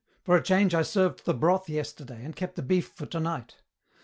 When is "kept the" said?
2.35-2.63